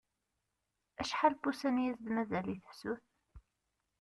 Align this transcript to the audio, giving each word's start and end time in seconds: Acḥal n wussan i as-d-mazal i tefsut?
Acḥal 1.01 1.33
n 1.35 1.39
wussan 1.43 1.81
i 1.83 1.85
as-d-mazal 1.93 2.47
i 2.53 2.57
tefsut? 2.57 3.03